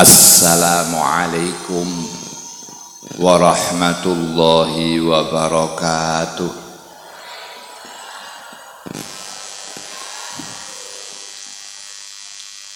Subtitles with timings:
[0.00, 1.84] Assalamualaikum
[3.20, 6.48] warahmatullahi wabarakatuh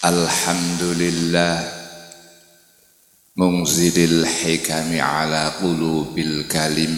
[0.05, 1.65] Alhamdulillah
[3.41, 6.93] Mungzidil hikami ala qulubil kalim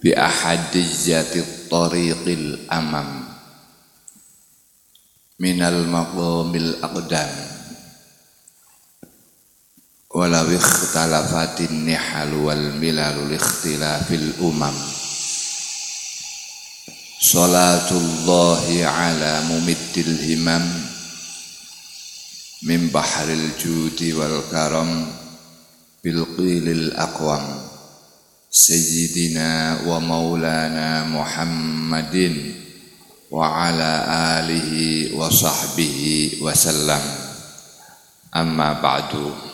[0.00, 3.28] Bi ahadiyyati tariqil amam
[5.36, 7.53] Minal maqamil aqdam
[10.14, 14.70] walau ikhtalafatin nihal wal milalul ikhtilafil umam
[17.18, 20.62] Salatullahi ala mumiddil himam
[22.62, 24.86] Min bahril judi wal karam
[25.98, 27.42] Bil qilil aqwam
[28.54, 32.54] Sayyidina wa maulana Muhammadin
[33.34, 33.92] Wa ala
[34.38, 37.02] alihi wa sahbihi wa sallam
[38.30, 39.53] Amma ba'du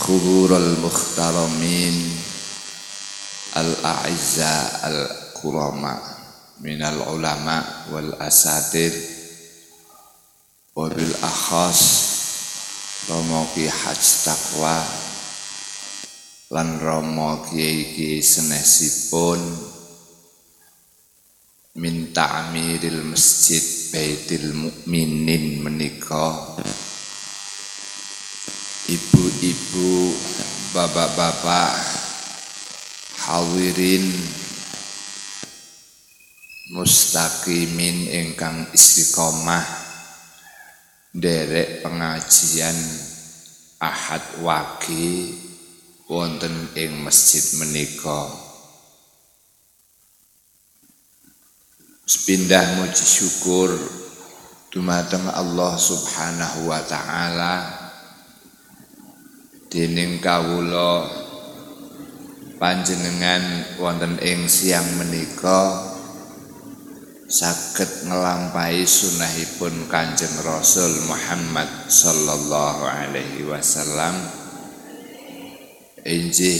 [0.00, 1.96] khubur al-mukhtaramin
[3.52, 5.92] al-a'izza al-kurama
[6.64, 8.96] minal ulama wal asatir
[10.72, 11.80] wabil akhas
[13.12, 14.80] romo ki haj takwa
[16.56, 19.40] lan romo kiai ki senesipun
[21.76, 23.62] minta amiril masjid
[23.92, 26.56] baitil mukminin menikah
[29.40, 30.12] ibu-ibu,
[30.76, 31.72] bapak-bapak,
[33.24, 34.04] hawirin,
[36.76, 39.64] mustaqimin ingkang istiqomah,
[41.16, 42.76] derek pengajian
[43.80, 45.32] ahad wagi
[46.04, 48.28] wonten ing masjid menika.
[52.04, 53.72] Sepindah muji syukur
[54.68, 57.79] dumateng Allah Subhanahu wa taala
[59.70, 61.06] dening kawula
[62.58, 65.86] panjenengan wonten ing siang menika
[67.30, 74.18] saged ngelampahi sunahipun Kanjeng Rasul Muhammad sallallahu alaihi wasallam.
[76.02, 76.58] Injih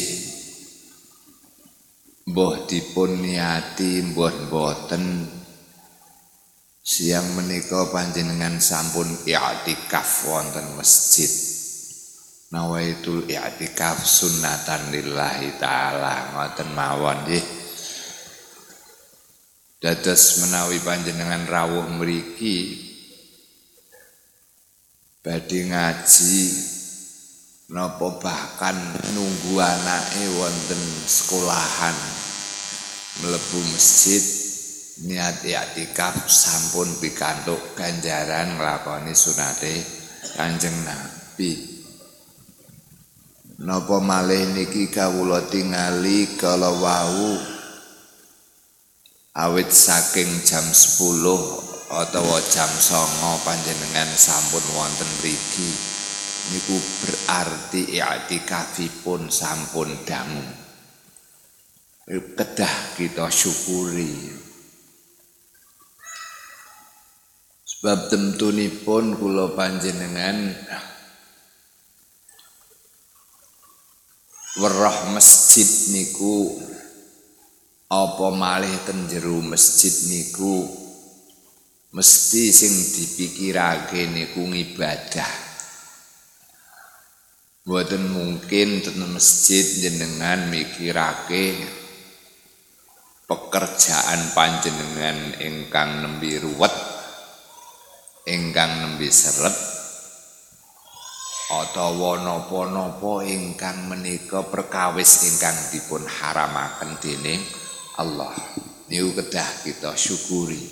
[2.31, 5.27] mbuh dipun niati mbuh boten
[6.79, 11.50] siang menika panjenengan sampun i'tikaf wonten masjid
[12.51, 16.35] nawaitul i'tikaf sunnatan lillahi taala.
[16.35, 17.47] Ngoten mawon nggih.
[19.81, 22.91] Dados menawi panjenengan rawuh mriki
[25.25, 26.37] badhe ngaji
[27.73, 28.77] napa bahkan
[29.17, 31.97] nunggu anake wonten sekolahan
[33.25, 34.21] mlebu masjid
[35.09, 39.81] niat i'tikaf sampun pikantuk ganjaran nglakoni sunate
[40.37, 41.70] Kanjeng Nabi
[43.61, 47.37] Napa malih niki kawula tingali kala wau?
[49.37, 55.77] Awit saking jam 10 utawa jam 9 panjenengan sampun wonten mriki.
[56.57, 56.73] Niku
[57.05, 60.41] berarti i'tikafipun sampun dangu.
[62.09, 64.41] Kedah kita syukuri.
[67.69, 70.49] Sebab temtunipun kula panjenengan
[74.61, 75.65] weruh masjid
[75.97, 76.53] niku
[77.89, 79.09] apa malih ten
[79.49, 80.69] masjid niku?
[81.91, 85.33] Mesti sing dipikirake niku ngibadah.
[87.65, 91.57] Mboten mungkin ten masjid jenengan mikirake
[93.25, 96.75] pekerjaan panjenengan ingkang nembe ruwet
[98.29, 99.80] ingkang nembe seret
[101.51, 107.43] utawa napa-napa ingkang menika perkawis ingkang dipun haramaken dening
[107.99, 108.31] Allah.
[108.87, 110.63] Niku kedah kita syukuri.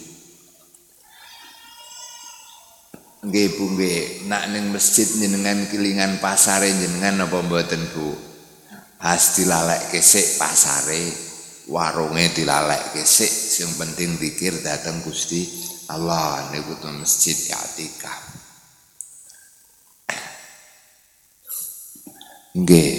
[3.18, 8.14] Nggih Bu nggih, nak ning masjid jenengan kelingan pasare jenengan napa mboten Bu?
[8.98, 11.10] Pasti lalek kesik pasare,
[11.66, 15.42] warunge dilalek kesik, sing penting zikir dateng Gusti
[15.90, 18.37] Allah niku masjid i'tikaf.
[22.56, 22.92] Nggih.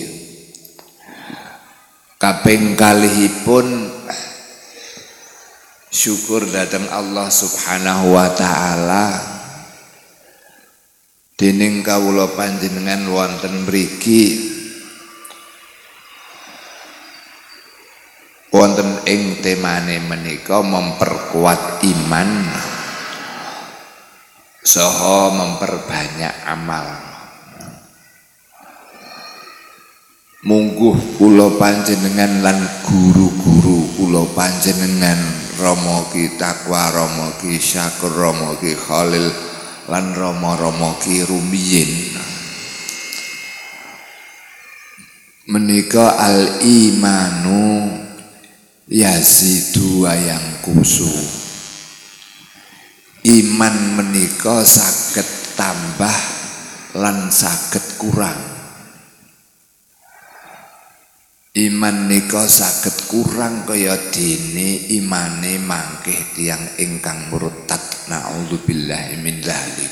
[2.20, 3.66] Kaping kalihipun
[5.90, 9.08] syukur datang Allah Subhanahu wa taala
[11.34, 14.52] dening kawula panjenengan wonten mriki
[18.54, 22.30] wonten ing temane menika memperkuat iman
[24.62, 27.09] soho memperbanyak amal
[30.40, 35.20] mungguh kula panjenengan lan guru-guru kula panjenengan
[35.60, 39.28] Rama ki takwa Rama ki syakur Rama ki Khalil
[39.92, 41.92] lan Rama-rama ki rumiyin.
[45.52, 47.92] Menika al imanu
[48.88, 51.12] yazidu yang kusu.
[53.28, 55.28] Iman menika saged
[55.60, 56.16] tambah
[56.96, 58.59] lan saged kurang
[61.60, 69.92] Iman nika saged kurang kaya dene imane mangkeh tiang ingkang murtad naudzubillahi min dzalik.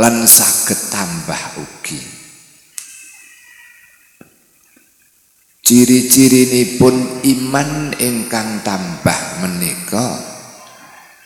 [0.00, 2.00] Lan saged tambah ugi.
[5.60, 10.24] Ciri-cirinipun iman ingkang tambah menika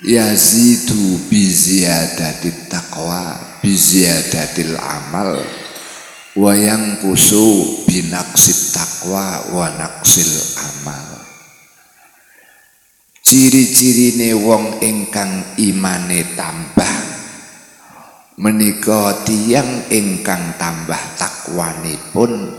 [0.03, 5.39] yazidu bi ziyadatit taqwa bi ziyadatil amal
[6.35, 11.23] wayang kusu binaksit takwa wa naksil amal.
[13.25, 16.95] Ciri-cirine wong ingkang imane tambah.
[18.35, 22.51] Menika tiang ingkang tambah takwanipun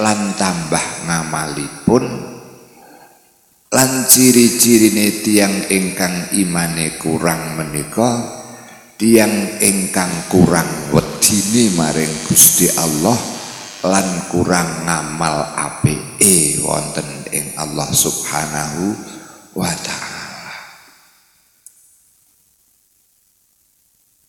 [0.00, 2.04] lan tambah ngamalipun.
[3.72, 8.41] Lan ciri-cirine tiang ingkang imane kurang menika
[9.02, 13.18] tiang ingkang kurang wedine maring Gusti Allah
[13.82, 18.94] lan kurang ngamal apike wonten ing Allah Subhanahu
[19.58, 20.54] wa taala.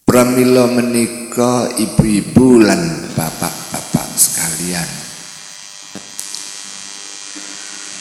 [0.09, 4.89] Pramila menika ibu-ibu lan bapak-bapak sekalian.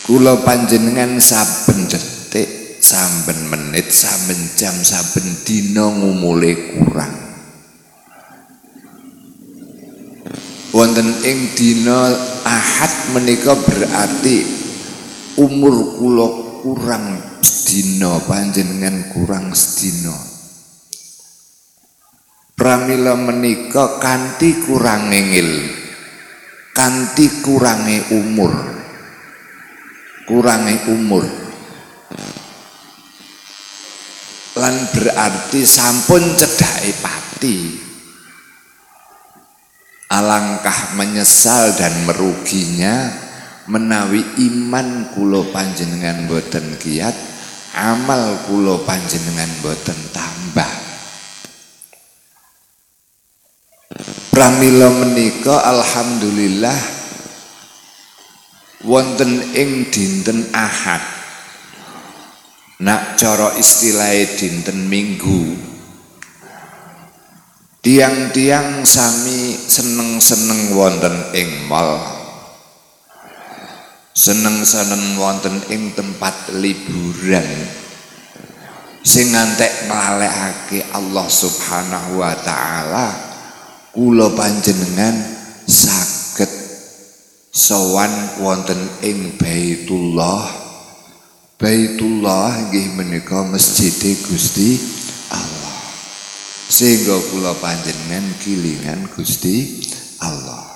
[0.08, 2.21] Kula panjenengan saben detik,
[2.92, 7.32] saben menit, saben jam, saben dina ngumule kurang.
[10.72, 12.08] wonten ing dina
[12.42, 14.42] Ahad menika berarti
[15.38, 16.28] umur kula
[16.64, 20.16] kurang sedina panjenengan kurang sedina
[22.56, 25.70] pramila menika kanthi kurang ngil
[26.72, 28.52] kanthi kurange umur
[30.26, 31.41] kurange umur
[34.62, 37.58] lan berarti sampun cedhake pati.
[40.06, 43.10] Alangkah menyesal dan meruginya
[43.66, 47.16] menawi iman kulo panjenengan boten kiat
[47.74, 50.72] amal kulo panjenengan boten tambah.
[54.30, 56.78] Pramila menika alhamdulillah
[58.86, 61.11] wonten ing dinten Ahad
[62.82, 65.72] nak cara istilah dinten Minggu
[67.82, 71.98] Tiang-tiang sami seneng-seneng wonten ing mal.
[74.14, 77.42] Seneng-seneng wonten ing tempat liburan.
[79.02, 83.18] Sing ngantek nglalekake Allah Subhanahu wa taala
[83.90, 85.18] kula panjenengan
[85.66, 86.54] saged
[87.50, 90.61] sowan wonten ing Baitullah.
[91.62, 93.94] Baitullah nggih menika masjid
[94.26, 94.82] Gusti
[95.30, 95.78] Allah.
[96.66, 99.78] sehingga kula panjenengan kilingan Gusti
[100.26, 100.74] Allah.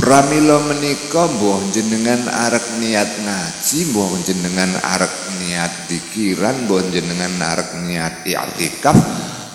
[0.00, 5.12] Pramila menika mbuh jenengan arek niat ngaji, mbuh jenengan arek
[5.44, 8.96] niat dikiran, mbuh jenengan arek niat i'tikaf,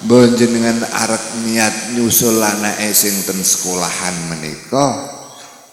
[0.05, 5.17] mbuh jenengan arek niat nyusul anake sing ten sekolahan menika,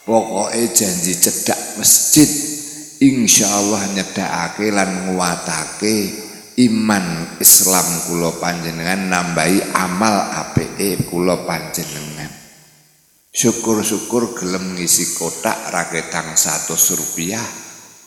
[0.09, 2.57] pokoke janji cedak masjid
[3.01, 5.97] insyaallah nyedakake lan nguwatake
[6.57, 12.33] iman Islam kula panjenengan nambahi amal APE kula panjenengan.
[13.37, 17.45] Syukur-syukur gelem ngisi kotak raketang satu rupiah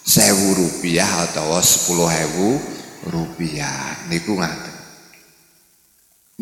[0.10, 2.58] sewu rupiah atau sepuluh hewu
[3.13, 4.10] rupiah.
[4.10, 4.75] Niku ngaten.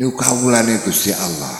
[0.00, 1.58] Niku kawulane Gusti Allah.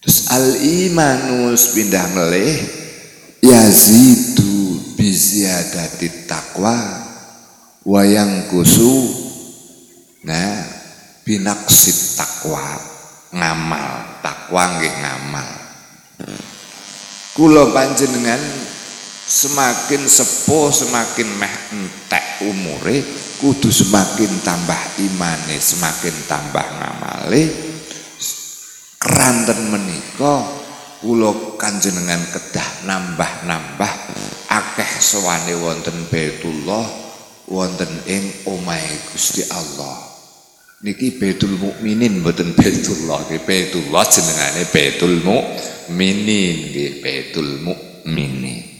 [0.00, 2.56] Terus al imanus pindah meleh
[3.44, 4.51] yazidu
[5.02, 6.78] biziadati taqwa
[7.82, 9.10] wayang kusu
[10.22, 10.62] nah
[11.26, 12.62] binaksit takwa
[13.34, 15.50] ngamal takwa nggih ngamal.
[17.34, 18.38] Kula panjenengan
[19.26, 23.02] semakin sepuh semakin meh entek umure
[23.42, 27.42] kudu semakin tambah imane semakin tambah ngamale.
[29.02, 30.46] Keranten menika
[31.02, 33.92] kula kanjenengan kedah nambah-nambah
[34.52, 36.84] akeh sowane wonten Baitullah
[37.48, 40.12] wonten ing omahe Gusti Allah.
[40.82, 43.40] Niki Baitul Mukminin mboten Baitullah nggih.
[43.46, 48.72] Baitullah jenengane Baitul Mukminin nggih Baitul Mukminin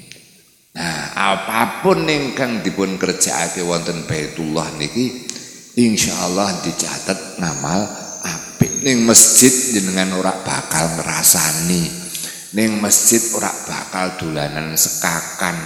[0.72, 5.28] Nah, apapun ingkang dipun kerjaake wonten Baitullah niki
[5.76, 7.80] insyaallah dicatat ngamal
[8.24, 8.80] apik.
[8.80, 12.11] Ning masjid jenengan ora bakal ngrasani
[12.52, 15.56] ning masjid ora bakal dolanan sekakan.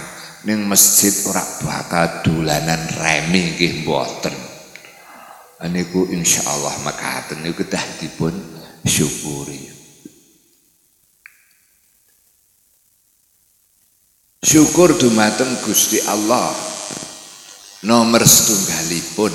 [0.47, 4.35] Ning masjid ora bakal dolanan remi nggih mboten.
[5.67, 8.31] Niku insyaallah makaten niku dah dipun
[8.85, 9.67] syukuri.
[14.39, 16.55] Syukur dumateng Gusti Allah.
[17.83, 19.33] Nomor setunggalipun.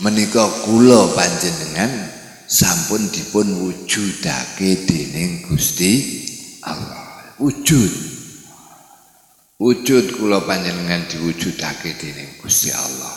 [0.00, 2.15] Menika kula panjenengan
[2.46, 6.22] sampun dipun wujudake dening Gusti
[6.62, 7.34] Allah.
[7.42, 7.92] Wujud.
[9.58, 13.16] Wujud kula panjenengan diwujudake dening Gusti Allah.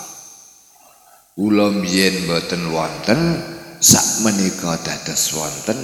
[1.38, 3.22] Kula mbiyen mboten wonten
[3.80, 5.80] sak menika dados wonten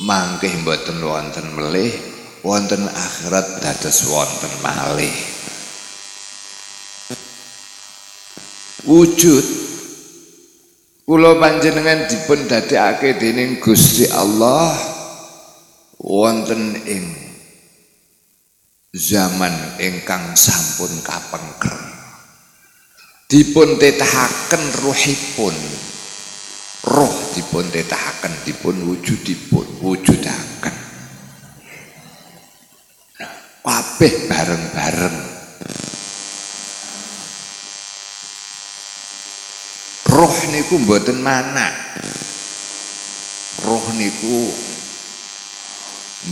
[0.00, 1.92] mangke mboten wonten melih
[2.40, 5.12] wonten akhirat dados wonten malih
[8.88, 9.44] wujud
[11.06, 14.74] kula panjenengan dipun dadekake dening Gusti Allah
[16.02, 17.14] wonten ing
[18.90, 21.78] zaman ingkang sampun kapengker.
[23.30, 25.54] Dipun tetahaken ruhipun.
[26.86, 30.74] Roh dipun tetahaken dipun wujudipun wujudaken.
[33.66, 35.18] Kabeh bareng-bareng
[40.16, 41.68] roh niku mboten mana
[43.68, 44.48] roh niku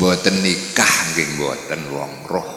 [0.00, 2.50] mboten nikah nggih mboten wong roh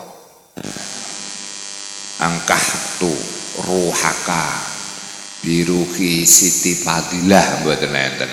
[2.24, 2.64] angkah
[2.98, 3.12] tu
[3.68, 4.78] ruhaka
[5.42, 8.32] biruhi siti fadilah mboten enten.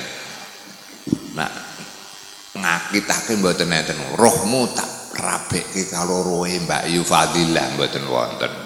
[1.37, 1.53] Nak
[2.57, 3.99] ngakitake mboten enten.
[4.17, 8.63] Rohmu tak rabekke kaloroe Mbak Yu Fadilah mboten wonten.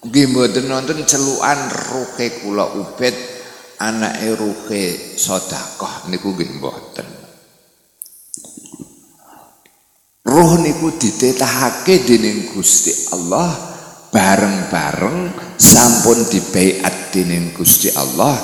[0.00, 1.60] Nggih mboten wonten celukan
[1.92, 3.12] ruke kula ubet
[3.76, 4.82] anake ruke
[5.16, 7.08] sedekah niku nggih mboten.
[10.24, 13.52] Roh niku ditetahake dening Gusti Allah
[14.08, 15.18] bareng-bareng
[15.60, 18.36] sampun dibaiat dening Gusti Allah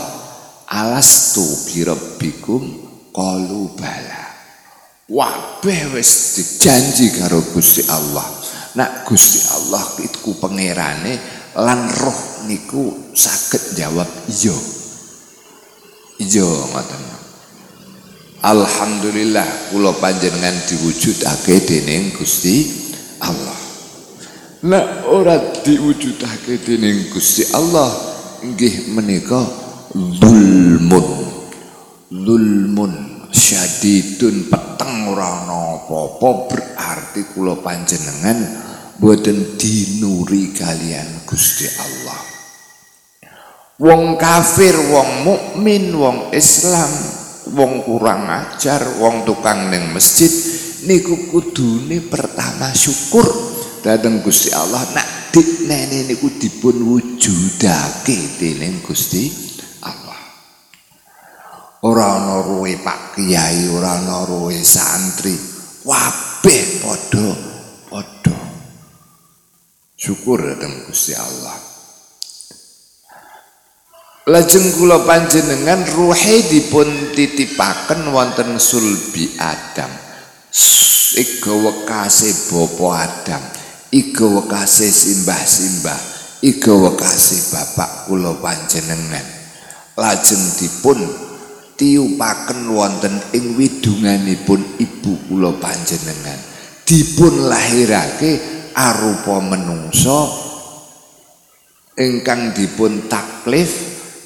[0.68, 2.62] alastu bi rabbikum
[3.16, 4.26] qalu bala
[5.06, 8.26] Wabeh wis dijanji karo Gusti Allah.
[8.74, 14.56] Nak Gusti Allah iku pangerane lan roh niku saged jawab iya.
[16.16, 17.02] Iya ngoten.
[18.44, 22.68] Alhamdulillah kula panjenengan diwujudake dening Gusti
[23.24, 23.58] Allah.
[24.64, 27.90] Nek ora diwujudake dening Gusti Allah
[28.44, 29.40] nggih menika
[29.92, 31.08] zulmun.
[32.06, 32.92] Zulmun
[33.34, 38.38] syadidun peteng ora ana apa-apa berarti kula panjenengan
[38.96, 42.20] boten dinuri kalian Gusti Allah.
[43.76, 46.88] Wong kafir, wong mukmin, wong Islam,
[47.52, 50.32] wong kurang ajar, wong tukang ning masjid
[50.88, 53.26] niku kudune pertama syukur
[53.84, 59.46] dateng Gusti Allah nak diknene niku dipun wujudake dening Gusti
[61.86, 65.38] ora ana ruwe Pak Kiai, ora ana ruwe santri,
[65.86, 67.30] kabeh padha
[67.86, 68.35] padha.
[69.96, 71.56] Syukur datang Gusti Allah.
[74.28, 79.88] Lajeng kula panjenengan ruhe dipun titipaken wonten sulbi Adam.
[81.16, 83.40] Iga wekase bapa Adam,
[83.88, 86.00] iga wekase simbah-simbah,
[86.44, 89.24] iga wekase bapak kula panjenengan.
[89.96, 91.00] Lajeng dipun
[91.80, 96.36] tiupaken wonten ing widunganipun ibu kula panjenengan
[96.86, 100.28] dipun lahirake arupa menungso
[101.96, 103.72] ingkang dipun taklif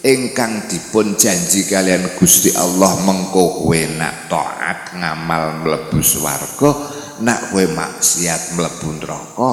[0.02, 6.71] ingkang dipun janji kalian Gusti Allah mengko kowe nak taat ngamal mlebu swarga
[7.23, 9.50] nak kowe maksiat mlebu neraka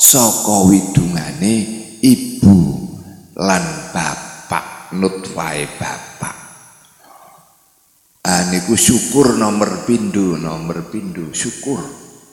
[0.00, 1.54] saka widungane
[2.00, 2.58] ibu
[3.36, 6.36] lan bapak nutfae bapak.
[8.24, 11.80] Ah niku syukur nomor pindu, nomor pindu, syukur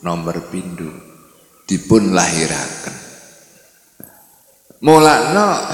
[0.04, 1.05] nomor pindu
[1.66, 2.96] dipun lahiraken.
[4.86, 5.66] Mulakna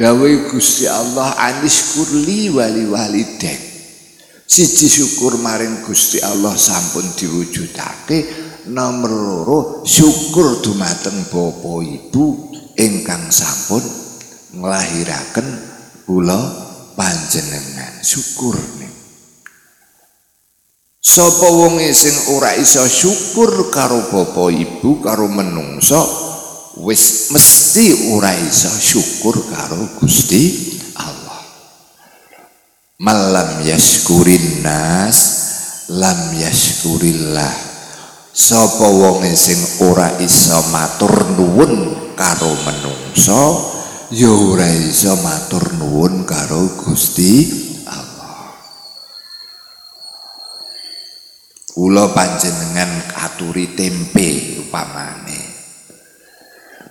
[0.00, 3.60] dawuh Gusti Allah anis kurli wali walidek.
[4.48, 8.28] Siji syukur maring Gusti Allah sampun diwujudake,
[8.68, 9.58] nomor loro
[9.88, 13.80] syukur dumateng bapa ibu ingkang sampun
[14.52, 15.48] nglahiraken
[16.04, 16.36] kula
[16.92, 18.52] panjenengan syukur
[21.02, 25.98] Sapa wong sing ora iso syukur karo bapa ibu karo menungso
[26.78, 31.42] wis mesti ora iso syukur karo Gusti Allah.
[33.02, 35.18] Malam yaskurin nas
[35.90, 37.50] lam yaskurillah.
[38.30, 43.74] Sapa wong sing ora iso matur nuwun karo menungso
[44.14, 47.72] ya ora iso matur nuwun karo Gusti
[51.72, 55.40] Kula panjenengan aturi tempe upamane.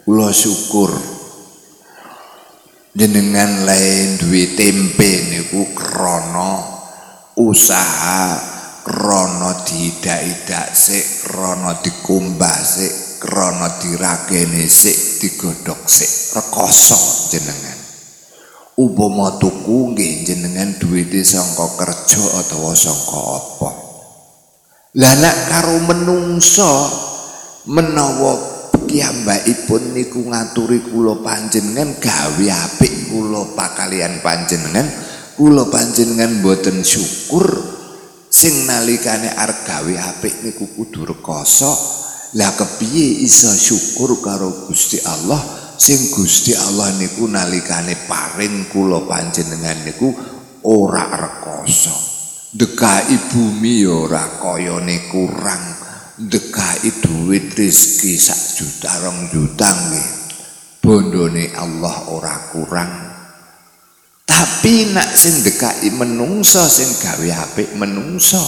[0.01, 0.89] Kula syukur
[2.97, 6.65] jenengan lain duwe tempe niku krana
[7.37, 8.41] usaha
[8.81, 17.77] krana didak-idak sik krana dikumbah sik krana diragene sik digodhog sik rekoso jenengan.
[18.81, 23.90] Upama tuku nggih jenengan duwite sangka kerja utawa sangka apa.
[24.91, 26.67] Lah nek karo menungso
[27.71, 28.35] menawa
[28.75, 34.83] piyambakipun niku ngaturi kula panjenengan gawe apik kula pakalian panjenengan
[35.39, 37.47] kula panjenengan boten syukur
[38.27, 41.71] sing nalikane arep gawe apik niku kudu rekoso.
[42.35, 45.39] Lah kepiye iso syukur karo Gusti Allah?
[45.79, 50.11] Sing Gusti Allah niku nalikane paring kula panjenengan niku
[50.67, 52.10] ora rekoso
[52.51, 55.63] dekai bumi ora kayane kurang.
[56.21, 60.09] Dekai duit rezeki sak juta rong juta nggih.
[60.83, 62.91] Bondone Allah ora kurang.
[64.27, 68.43] Tapi nak sing dekai menungso sing gawe apik menungso.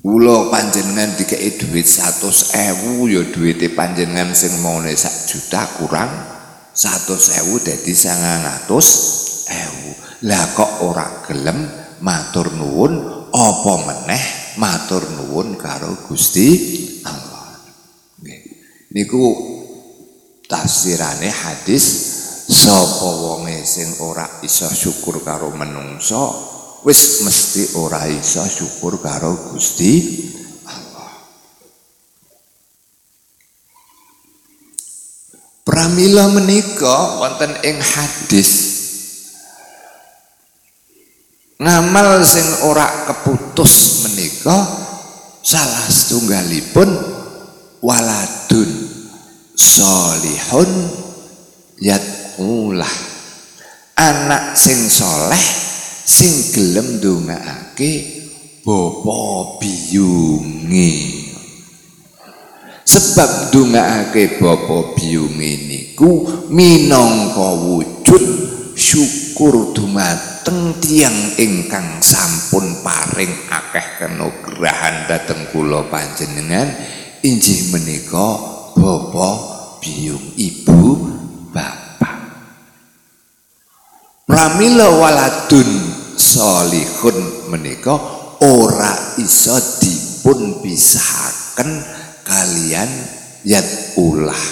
[0.00, 6.08] Kula panjenengan dikei duit 100.000 ya duwite panjenengan sing maune sak juta kurang
[6.72, 11.64] 100.000 dadi 900.000 lah kok ora gelem?
[12.04, 12.92] Matur nuwun.
[13.30, 14.24] Apa meneh?
[14.58, 16.48] Matur nuwun karo Gusti
[17.06, 17.56] Allah.
[18.20, 18.42] Nggih.
[18.90, 19.24] Niku
[20.50, 21.84] tafsirane hadis
[22.50, 26.34] sapa wonge sing ora iso syukur karo menungso
[26.82, 30.26] wis mesti ora iso syukur karo Gusti
[30.66, 31.14] Allah.
[35.62, 38.69] Pramila menika wonten ing hadis
[41.60, 44.64] ngamal sing ora keputus menika
[45.44, 46.88] salah setunggalipun
[47.84, 48.70] waladun
[49.52, 50.72] solihun
[51.76, 52.88] yatulah
[53.92, 55.44] anak sing soleh
[56.08, 57.92] sing gelem ndongaake
[58.64, 60.92] bapa biyunge.
[62.88, 68.24] Sebab ndongaake bapa biyunge niku minangka wujud
[68.72, 76.64] syukur dumateng Teng tiang ingkang sampun paring akeh kenugrahan dateng kula panjenengan
[77.20, 78.40] injih menika
[78.72, 79.30] bapa
[79.84, 81.12] biyung ibu
[81.52, 82.16] bapak.
[84.24, 85.68] Pramila waladun
[86.16, 88.00] solihun menika
[88.40, 91.70] ora iso dipun pisahaken
[92.24, 92.88] kalian
[93.44, 93.68] yat
[94.00, 94.44] ulah.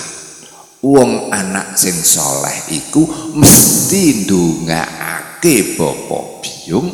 [0.85, 6.91] Wong anak sing soleh iku mesti ndongaake ndongakake bapa biyung.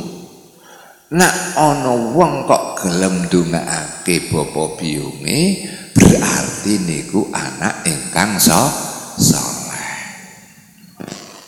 [1.14, 8.72] Nak ana wong kok gelem ndongakake bapa biyunge berarti niku anak ingkang saleh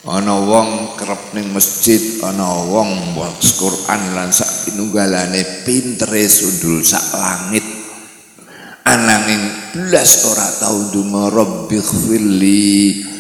[0.07, 7.03] ana wong kerep ning masjid ana wong waca Quran lan sak pinunggalane pintere sundul sak
[7.19, 7.67] langit.
[8.87, 9.43] Ananging
[9.75, 13.16] blas ora tau ndonga rabbi wali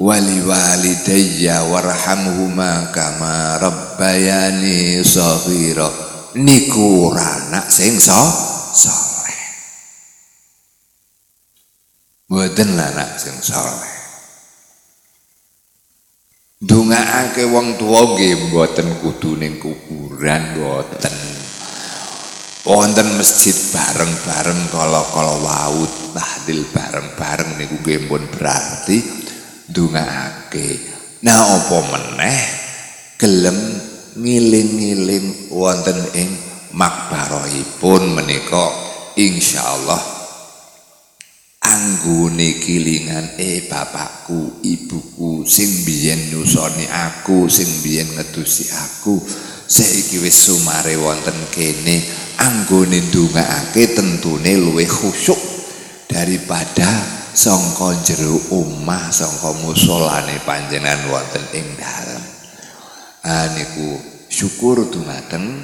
[0.00, 6.08] walidayya warhamhuma kama rabbayani saghira.
[6.30, 8.14] Niku anak sing so
[8.70, 9.42] saleh
[12.30, 13.94] mboten anak sing saleh
[16.62, 21.16] ndongaake wong tuwa nggih mboten kudu ning kuburan mboten.
[22.60, 25.82] Wonten masjid bareng-bareng kala-kala wau
[26.14, 29.19] tahlil bareng-bareng niku nggih pun berarti
[29.70, 30.66] ndongaake
[31.22, 32.40] nah apa meneh?
[33.20, 33.58] Gelem
[34.16, 36.30] ngiling-ngiling wonten ing
[36.72, 38.72] makbarahipun menika
[39.20, 40.00] insyaallah.
[41.60, 49.20] Anggone kilingan eh bapakku ibuku sing biyen nyusoni aku sing biyen ngedusi aku
[49.68, 52.00] saiki wis sumare wonten kene
[52.40, 55.38] anggone ndongaake tentune luwih khusyuk
[56.08, 62.22] daripada sangka jero omah sangka musolane panjenengan wonten ing dalem.
[63.22, 65.62] Ah niku syukur dumateng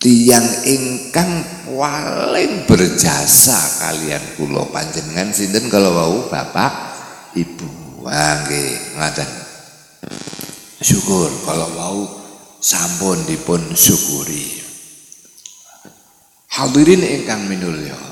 [0.00, 4.64] tiang ingkang paling berjasa kalian kula.
[4.72, 6.72] Panjenengan sinten kalau wau bapak?
[7.36, 8.04] Ibu.
[8.08, 9.30] Ah nggih ngaten.
[10.80, 12.00] Syukur kalau wau
[12.60, 14.60] sampun dipun syukuri.
[16.50, 18.09] Hadirin ingkang minulya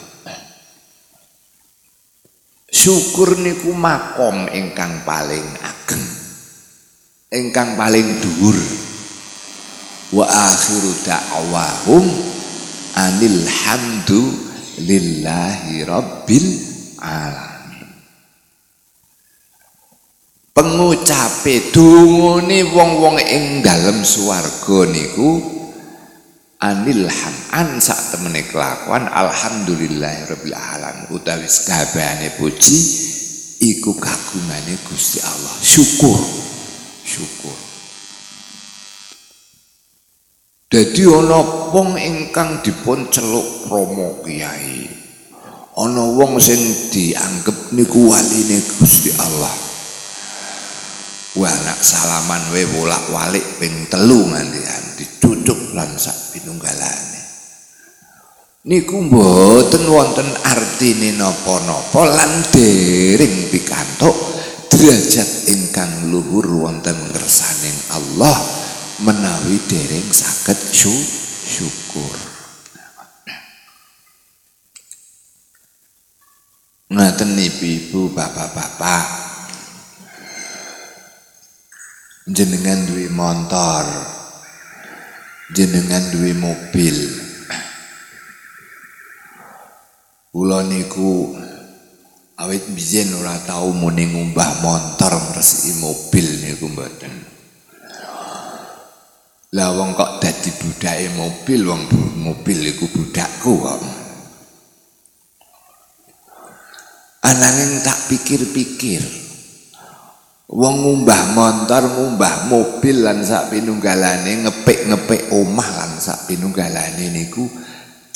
[2.68, 6.28] syukur niku makom ingkang paling ageng
[7.28, 8.58] ingkang paling dhuwur.
[10.08, 12.04] Wa akhiru da'wahum
[12.96, 14.32] anil hamdu
[14.80, 16.48] lillahi rabbil
[17.04, 17.92] alamin.
[20.56, 25.57] Pengucape dungane wong-wong ing dalem swarga niku
[26.58, 27.06] anil
[27.54, 31.06] an sak temene kelakuan alhamdulillahirabbil alamin.
[31.14, 32.78] Utawi kabehane puji
[33.62, 35.54] iku kagungane Gusti Allah.
[35.62, 36.18] Syukur.
[37.06, 37.56] Syukur.
[40.68, 41.40] Dadi ana
[41.72, 44.84] wong ingkang dipun celuk romo kiai.
[45.78, 46.58] Ana wong sing
[46.90, 49.77] dianggep niku waline Gusti Allah
[51.38, 54.58] Wah nak salaman we bolak-walik ping telu nganti
[54.98, 57.22] dicucuk lan sak pinunggalane.
[58.66, 64.18] Niku mboten wonten artine napa-napa lan dering pikantuk
[64.66, 68.38] derajat ingkang luhur wonten ngersaning Allah
[69.06, 72.18] menawi dereng saged syukur.
[76.90, 79.27] Ngaten ibu bapak-bapak
[82.28, 83.88] jenengan duwe motor
[85.56, 86.96] jenengan duwe mobil.
[90.28, 91.32] Kula niku
[92.36, 97.14] awit biyen ora tau muni ngumbah motor ngresiki mobil niku mboten.
[99.56, 101.82] Lah wong kok dadi budake mobil wong
[102.20, 103.80] mobil iku budakku kok.
[107.24, 109.27] Ananging tak pikir-pikir
[110.48, 117.44] Wong ngumbah motor, ngumbah mobil lan sak pinunggalane ngepik-ngepik omah lan sak pinunggalane niku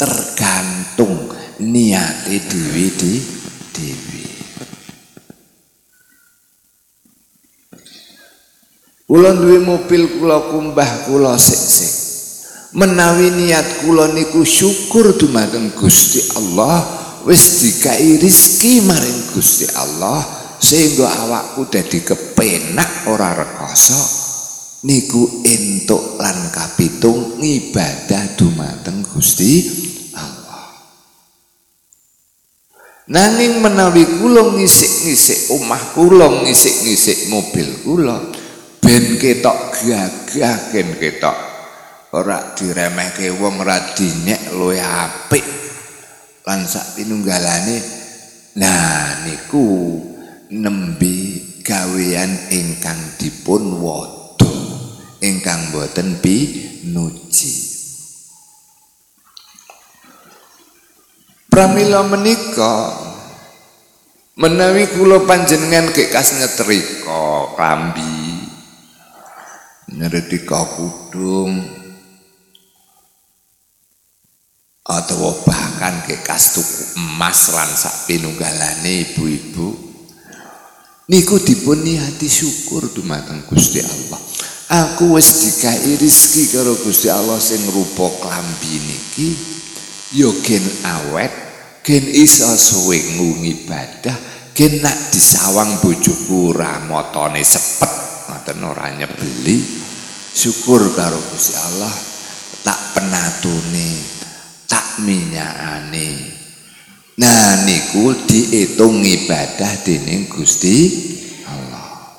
[0.01, 1.29] tergantung
[1.61, 3.15] niate dhewe di
[3.77, 4.25] dhewe.
[9.05, 11.93] Kula duwe mobil kula kumbah kula sik-sik.
[12.81, 16.81] Menawi niat kula niku syukur dumateng Gusti Allah,
[17.29, 23.99] wis dikai rezeki maring Gusti Allah sehingga awakku dadi kepenak ora rekoso
[24.87, 29.67] niku entuk lan kapitung ibadah dumateng Gusti
[30.15, 30.71] Allah.
[33.11, 38.17] Nanging menawi kula ngisik-ngisik omah kula ngisik-ngisik mobil kula
[38.79, 41.39] ben ketok gagah ken ketok
[42.15, 45.47] ora diremehke wong ora dinyek luwe apik.
[46.47, 47.79] Lan sak pinunggalane
[48.59, 49.99] nah niku
[50.53, 54.53] nembe gawean ingkang dipun wada
[55.25, 57.73] ingkang boten pinuji
[61.49, 62.93] Pramila menika
[64.37, 68.45] menawi kula panjenengan kek kas nyetrika klambi
[69.89, 71.65] nyetrika kudung
[74.85, 79.92] atau bahkan ke kas tuku emas lan sak ibu-ibu
[81.11, 84.21] niku dipun niati syukur dumateng Gusti Allah.
[84.73, 89.29] Aku wis dikai rezeki karo Gusti Allah sing rupa klambi niki.
[90.13, 91.33] Yo gen awet
[91.81, 94.17] gen iso suwe ngibadah
[94.53, 97.93] gen nak disawang bojoku ora motone sepet
[98.29, 99.85] ngoten ora nyebeli.
[100.33, 101.93] Syukur karo Gusti Allah
[102.65, 104.01] tak penatune
[104.65, 106.42] tak minyakane
[107.21, 110.89] Nah niku diitung ibadah dening Gusti
[111.45, 112.17] Allah.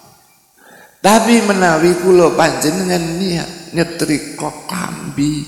[1.01, 5.41] Tapi menawi kula panjenengan niat nyetrika klambi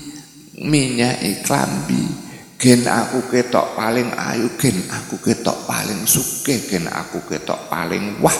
[0.66, 7.68] minyak klambi gen aku ketok paling ayu gen aku ketok paling suke gen aku ketok
[7.68, 8.34] paling wah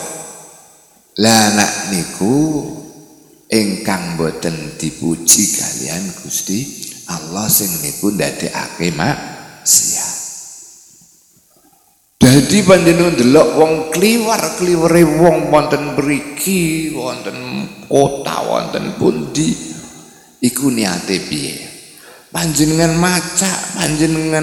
[1.20, 2.64] lah nak niku
[3.52, 6.64] ingkang boten dipuji kalian Gusti
[7.12, 9.16] Allah sing niku ndadekake mak
[12.26, 19.54] Jadi panjenengan delok wong kliwar-kliwere wong wonten mriki, wonten kota, wonten pundi
[20.42, 21.54] iku niate piye?
[22.34, 24.42] Panjenengan maca, panjenengan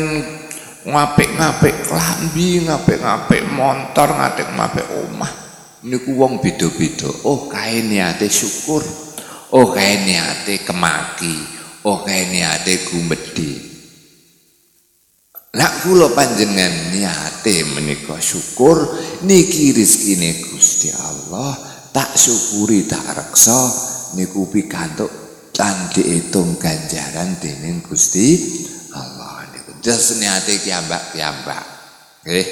[0.88, 5.34] ngapik-ngapik klambi, ngapik-ngapik motor, ngapik-ngapik omah.
[5.84, 7.12] Niku wong beda-beda.
[7.28, 8.80] Oh, kae niate syukur.
[9.52, 11.36] Oh, kae niate kemaki.
[11.84, 13.73] Oh, kae niate gumedhe.
[15.54, 18.90] Nak kula panjenengan niate menika syukur
[19.22, 21.54] niki rezekine Gusti Allah
[21.94, 23.70] tak syukuri tak reksa
[24.18, 25.14] niku pikantuk
[25.54, 28.34] lan diitung ganjaran dening Gusti
[28.98, 29.46] Allah.
[29.54, 31.64] Niku jas niate kiambak-kiambak
[32.26, 32.50] nggih.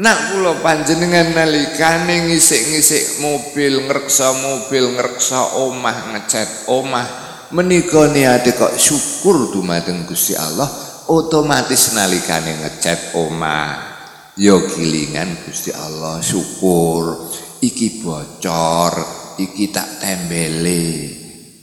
[0.00, 8.74] Nak kula panjenengan nalikane ngisik-ngisik mobil ngreksa mobil ngreksa omah ngecat omah menika niate kok
[8.80, 10.66] syukur dumateng Gusti Allah
[11.12, 13.92] otomatis nalikane ngecat omah.
[14.32, 17.28] Ya gilingan Gusti Allah syukur.
[17.60, 18.92] Iki bocor
[19.36, 21.12] iki tak tembele.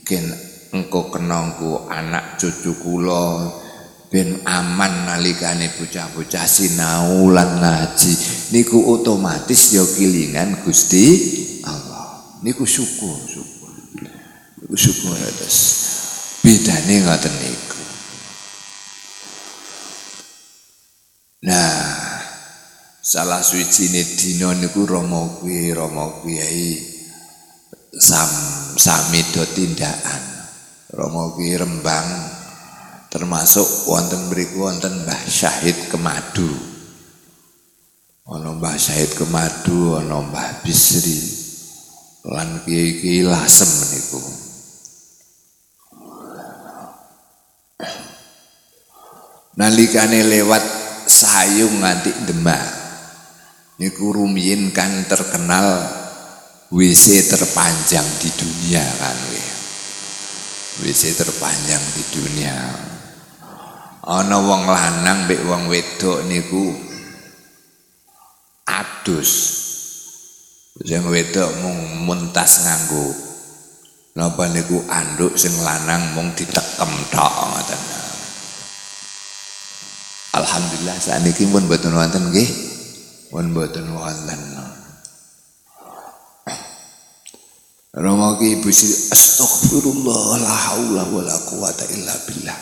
[0.06, 0.30] Gen
[0.70, 3.50] engko kenangku anak cucu kula
[4.10, 8.12] ben aman nalikane bocah-bocah sinau lan ngaji.
[8.54, 11.06] Niku otomatis ya gilingan Gusti
[11.66, 12.38] Allah.
[12.46, 13.59] Niku syukur syukur
[14.78, 15.56] syukur atas
[16.40, 17.82] bedane ngoten niku.
[21.50, 21.74] Nah
[23.02, 26.78] salah suwijine dina niku Rama kuwi Rama Kyai
[27.96, 28.30] sam
[28.78, 30.22] sami do tindakan.
[30.94, 32.08] Rama kuwi Rembang
[33.10, 36.50] termasuk wonten mriku wonten Mbah Syahid Kemadu.
[38.30, 41.18] Ana Mbah Syahid Kemadu ana Mbah Bisri
[42.30, 44.49] lan kiai-kiai lasem niku
[49.60, 50.64] nalikane lewat
[51.04, 52.64] sayung nganti demak
[53.76, 55.84] niku rumiyin kan terkenal
[56.72, 59.18] WC terpanjang di dunia kan
[60.80, 62.56] WC terpanjang di dunia.
[64.00, 66.72] Ana wong lanang mbek wong wedok niku
[68.64, 69.30] adus.
[70.80, 73.12] Sing wedok mung muntas nganggo.
[74.16, 77.80] Napa niku anduk sing lanang mung ditekem tok ngoten
[80.40, 82.50] Alhamdulillah saat ini pun mboten wonten nggih.
[83.28, 84.40] Pun mboten wonten.
[87.90, 92.58] Rama ki Ibu Sri astagfirullah la haula wala quwata illa billah.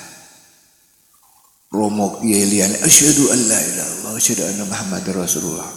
[1.69, 5.69] Rama ki liyane asyhadu an la ilaha illallah asyhadu anna muhammadar rasulullah.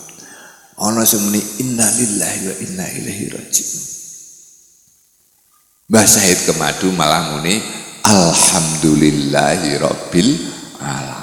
[0.81, 3.83] Ana sing muni inna lillahi wa inna ilaihi raji'un.
[5.91, 7.59] Mbah Said Kemadu malah muni
[8.07, 10.31] alhamdulillahi rabbil
[10.79, 11.20] alamin.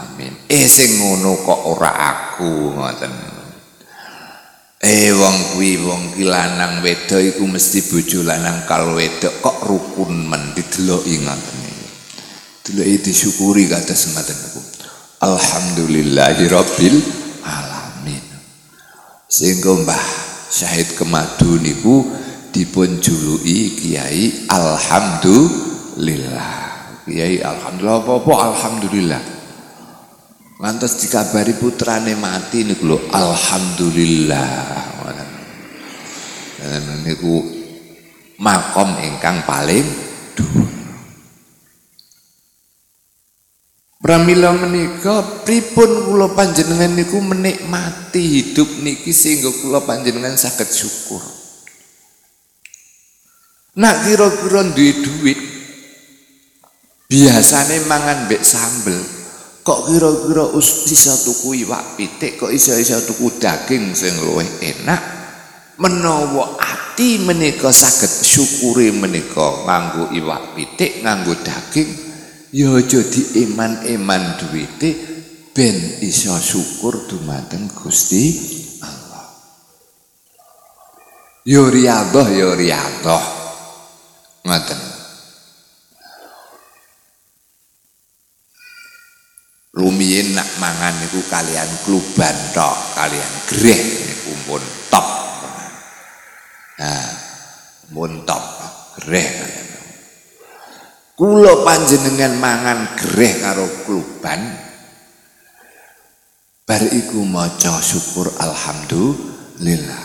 [0.48, 3.12] Eh sing ngono kok ora aku ngoten.
[4.80, 10.24] Eh wong kuwi wong ki lanang wedok iku mesti bojo lanang kal wedok kok rukun
[10.24, 11.68] men dideloki ngoten.
[12.64, 14.64] Deloki disyukuri kados ngoten niku.
[15.20, 16.96] Alhamdulillahirabbil
[17.44, 18.24] alamin.
[19.28, 20.00] Sehingga Mbah
[20.48, 22.08] Syahid Kemadu niku
[22.56, 26.56] dipun juluki Kiai Alhamdulillah.
[27.04, 29.37] Kiai alhamdulillah apa-apa alhamdulillah.
[30.58, 34.50] Lantas dikabari putrane mati niku lho alhamdulillah.
[36.58, 37.46] Dan niku
[38.42, 39.86] makom ingkang paling
[40.34, 40.66] dhuwur.
[43.98, 51.22] Pramila menika pripun kula panjenengan niku menikmati hidup niki sehingga kula panjenengan saged syukur.
[53.78, 55.38] Nak kira-kira duwe duit
[57.06, 59.17] biasane mangan mbek sambel
[59.68, 60.48] kok kira-kira
[60.88, 65.20] iso tuku iwak pitik kok iso-iso tuku daging sing luwih enak?
[65.76, 71.84] Menawa ati menika saged syukuri menika nganggo iwak pitik nganggo daging
[72.48, 74.90] ya aja dieman-eman duwite
[75.52, 78.24] ben iso syukur dumateng Gusti
[78.80, 79.28] Allah.
[81.44, 83.24] Yo riyadhah yo riyadhah.
[84.48, 84.87] Ngoten
[89.78, 95.06] rumiyin nak mangan niku kalian kluban tok kalian greh niku pun top.
[96.82, 97.10] Nah
[97.94, 98.44] pun top
[98.98, 99.66] greh kalian.
[101.14, 104.66] Kula panjenengan mangan greh karo kluban.
[106.66, 107.22] Bar iku
[107.80, 110.04] syukur alhamdulillah.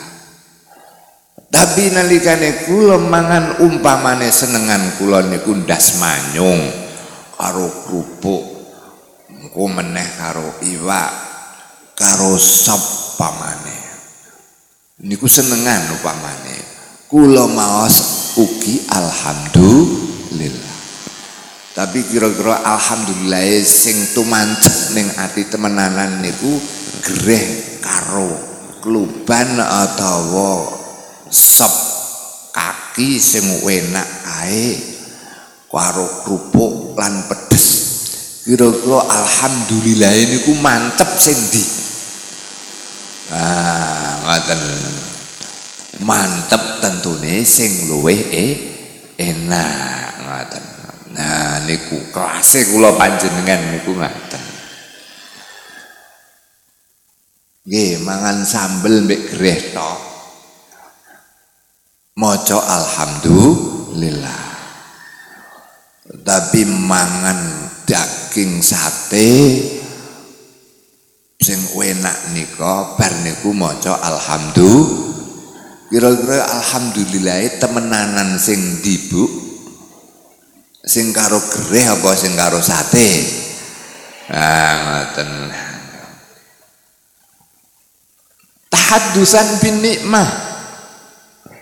[1.54, 6.62] Tapi nalikane kula mangan umpamane senengan kula niku ndas manyung
[7.38, 8.53] karo kerupuk
[9.54, 11.14] engko meneh karo iwak
[11.94, 12.82] karo sop
[13.22, 13.84] pamane
[15.04, 16.58] niku senengan upamane.
[17.12, 17.96] Kula maos
[18.40, 20.78] ugi alhamdulillah.
[21.74, 26.58] Tapi kira-kira alhamdulillah sing tumancep ning ati temenanan niku
[27.02, 28.30] greh karo
[28.82, 30.70] kluban atawa
[31.30, 31.74] sop
[32.54, 34.10] kaki sing enak
[34.46, 34.78] ae
[35.70, 37.43] karo kerupuk lan pedes
[38.44, 41.64] kira-kira alhamdulillah niku mantep sing di
[43.32, 44.62] ah ngoten
[46.04, 48.54] mantep tentune sing luweh eh,
[49.16, 50.74] enak ngoten
[51.14, 54.44] Nah niku kelasé kula panjenengan niku ngaten.
[57.64, 60.00] Nggih, mangan sambel mbek greh tok.
[62.18, 64.46] Maca alhamdulillah.
[66.26, 69.32] Tapi mangan daging sate
[71.44, 75.12] sing enak nika bar niku maca alhamdulillah.
[75.94, 79.30] Kira-kira alhamdulillah temenanan sing dibuk
[80.82, 83.10] sing karo gereh apa sing karo sate?
[84.32, 85.30] Ah ngoten.
[88.74, 90.30] Tahaddusan bin nikmah.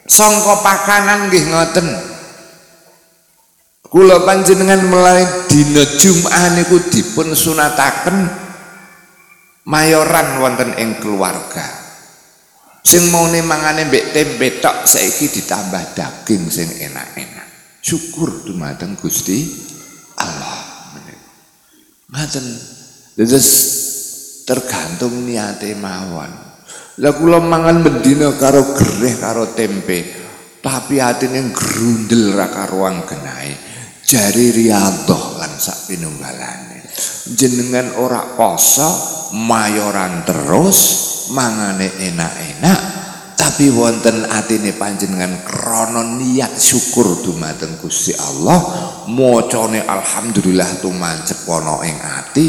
[0.08, 2.11] Sangka pakanan nggih ngoten
[3.92, 8.24] kula panjenengan mulai dina Jumat niku dipun sunataken
[9.68, 11.68] mayoran wonten ing keluarga.
[12.82, 17.46] Sing maune mangane mbek tempe tok saiki ditambah daging sing enak-enak.
[17.84, 19.44] Syukur dumateng Gusti
[20.18, 20.72] Allah
[22.12, 22.46] ngaten
[23.16, 23.50] terus
[24.48, 26.32] tergantung niate mawon.
[27.00, 30.04] Lah kula mangan bendina karo gereh karo tempe
[30.62, 33.72] tapi atine grundel ra karuang genahe
[34.12, 36.84] jari riyadhah lan sak pinunggalane
[37.32, 38.92] jenengan ora poso
[39.40, 40.80] mayoran terus
[41.32, 42.80] mangane enak-enak
[43.40, 48.60] tapi wonten atine panjenengan krana niat syukur dumateng Gusti Allah
[49.08, 52.46] macane alhamdulillah tumancep ana ing ati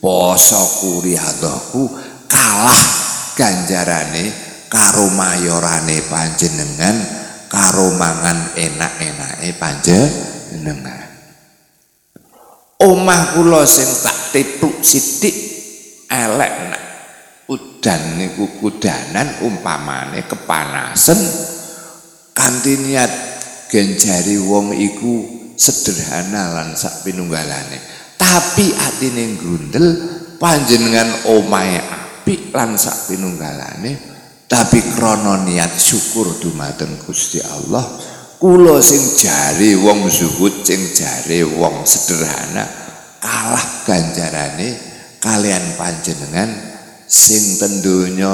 [0.00, 0.64] poso
[1.04, 1.92] riyadhahku
[2.24, 2.82] kalah
[3.36, 4.32] ganjarane
[4.72, 6.96] karo mayorane panjenengan
[7.52, 10.39] karo mangan enak-enake panjenengan
[12.80, 15.36] omah kula sing tak tipluk sithik
[16.08, 16.82] elek nak.
[17.50, 21.18] Udan niku kudanan umpamane kepanasan
[22.30, 23.10] kanthi niat
[23.66, 25.26] genjari wong iku
[25.58, 27.76] sederhana lan sak pinunggalane
[28.14, 29.86] tapi atine grundel
[30.38, 33.98] panjenengan omahe apik lan sak pinunggalane
[34.46, 37.86] tapi krana niat syukur dumateng Gusti Allah
[38.40, 42.64] kula sing jare wong zuhud sing jare wong sederhana
[43.20, 44.80] kalah ganjarane
[45.20, 46.48] kalian panjenengan
[47.04, 48.32] sing tendunya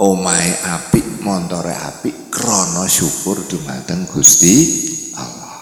[0.00, 4.56] omahe apik montore apik krana syukur dumateng Gusti
[5.18, 5.58] Allah.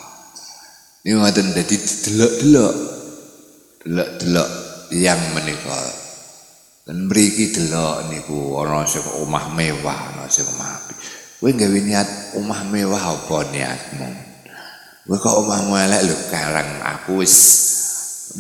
[1.03, 2.75] Niku ngoten dadi delok-delok.
[3.83, 4.49] Delok-delok
[4.93, 5.81] yang menika.
[6.87, 10.99] Dan mriki delok niku ana sing omah mewah, ana sing omah apik.
[11.37, 12.09] Kowe gawe niat
[12.41, 14.09] omah mewah apa niatmu?
[15.05, 17.37] Kowe kok omahmu elek lho karang aku wis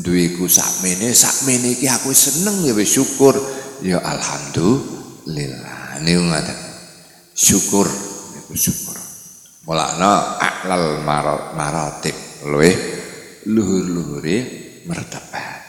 [0.01, 3.37] duweku sakmene, sakmene iki aku seneng ya wis syukur.
[3.85, 6.01] ya alhamdulillah.
[6.01, 6.59] Niku ngaten.
[7.37, 7.85] Syukur.
[8.33, 8.97] Niku syukur.
[9.69, 11.05] Mulakna aklal
[11.53, 12.75] maratib luwih
[13.51, 14.37] luhur-luhure
[14.87, 15.63] mertabat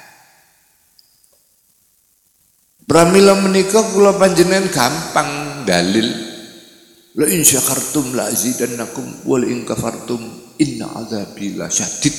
[2.87, 5.29] Pramila menika kula panjenengan gampang
[5.67, 6.07] dalil
[7.17, 10.21] la in syakartum la azidannakum wal in kafartum
[10.61, 12.13] inna azabi la syadid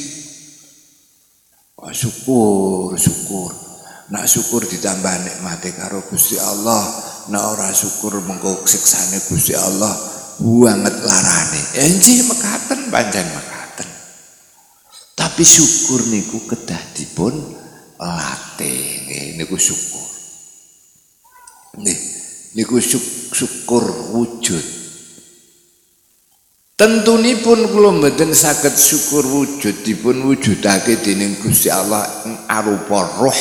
[1.95, 3.69] syukur syukur
[4.09, 6.81] Nak syukur ditambah nikmati karo Gusti Allah,
[7.29, 9.93] nak ora syukur mengko siksane Gusti Allah
[10.41, 11.63] banget larane.
[11.77, 13.89] Enji mekaten panjang mekaten.
[15.13, 17.37] Tapi syukur niku kedah dipun
[18.01, 20.09] latih nggih niku syukur.
[21.85, 22.01] Nggih,
[22.57, 22.81] niku
[23.37, 23.85] syukur
[24.17, 24.78] wujud.
[26.79, 32.07] Tentunipun kula mboten saged syukur wujud dipun wujudake dening Gusti Allah
[32.47, 33.41] arupa roh.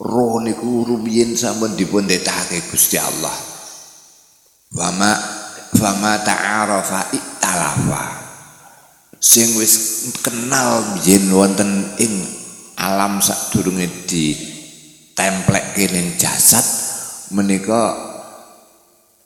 [0.00, 3.36] Roh niku rumiyin sampun dipun detake Gusti Allah.
[4.72, 5.12] Wama
[5.76, 8.04] fama ta'arafa iktalafa.
[9.20, 12.24] Sing wis kenal yen wonten ing
[12.80, 14.32] alam sadurunge di
[15.12, 16.64] templek ning jasad
[17.36, 17.92] menika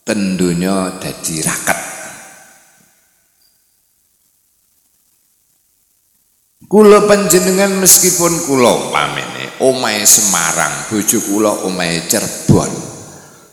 [0.03, 1.82] tendunya dadi raket
[6.73, 12.73] kula panjenengan meskipun kula pamene omahe Semarang, bojo kula omahe Cirebon.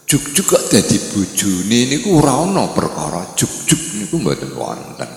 [0.07, 5.11] Juk-juk kok dadi bojone niku ora ana perkara juk-juk niku mboten wonten.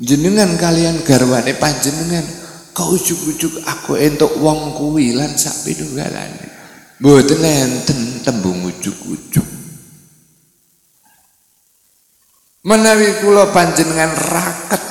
[0.00, 2.24] jenengan kalian garwane panjenengan
[2.72, 6.48] kau ujuk-ujuk aku entuk wong kuwi lan sak pidunggalane
[7.04, 9.44] mboten enten tembung ujuk-ujuk
[12.64, 14.82] menawi kula panjenengan raket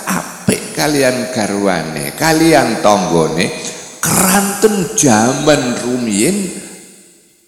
[0.49, 3.53] apik kalian garwane kalian tonggone
[4.01, 6.41] keranten jaman rumiyin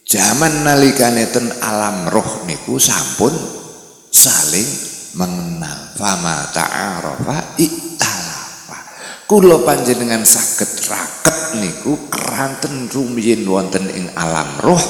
[0.06, 3.34] jaman nalikane ten alam roh niku sampun
[4.14, 4.70] saling
[5.18, 5.98] mengenal.
[5.98, 8.78] Fama ta'arafa iktalafa
[9.26, 14.82] kula panjenengan saged raket niku keranten rumiyin wonten ing alam roh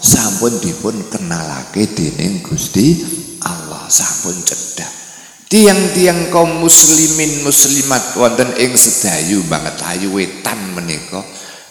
[0.00, 2.96] sampun dipun kenalake dening Gusti
[3.44, 3.84] Allah.
[3.92, 4.97] Sampun cedak
[5.48, 9.80] tiang-tiang kaum muslimin muslimat wonten ing sedayu banget.
[9.84, 11.24] Ayu wetan menika.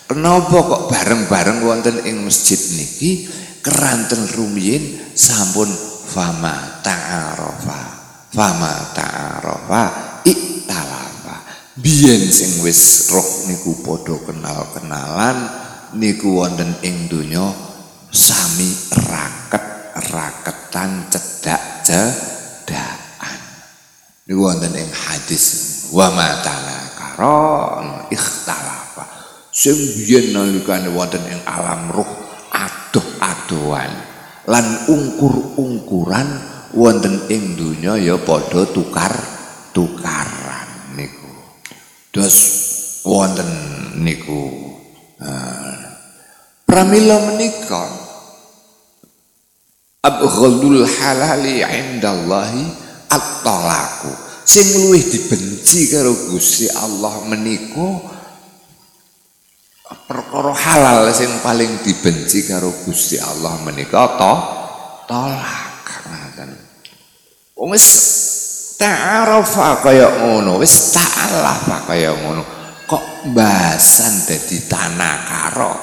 [0.09, 3.29] Kenapa kok bareng-bareng wonten ing masjid niki?
[3.61, 5.67] Keranten rumiyin sampun
[6.07, 7.81] fama ta'arafa
[8.31, 9.83] fama ta'arafa
[10.23, 11.35] iktalafa
[11.75, 15.51] biyen sing wis roh niku padha kenal-kenalan
[15.99, 17.51] niku wonten ing donya
[18.07, 22.96] sami raket-raketan cedak cedakan
[24.27, 29.07] niku wonten ing hadis wa ma karon ikhtalafa.
[29.55, 32.11] Sing biyen nalikane wonten ing alam roh
[32.51, 33.87] adoh-adohan
[34.51, 36.27] lan ungkur-ungkuran
[36.75, 39.15] wonten ing donya ya padha tukar
[39.71, 41.31] tukaran niku.
[42.11, 42.37] Dos
[43.07, 43.47] wonten
[44.03, 44.75] niku.
[46.67, 47.87] Pramila menika
[50.03, 54.11] abghadul halali indallahi at-talaqu.
[54.47, 58.15] Sing luwih dibenci karo Gusti Allah menika
[60.07, 64.33] perkara halal sing paling dibenci karo Gusti Allah menika to
[65.07, 66.51] tolak ngoten.
[67.57, 67.87] Wis
[68.79, 72.43] ta'arafa kaya ngono wis ta'alafa kaya ngono
[72.87, 75.73] kok basan dadi tanah karo?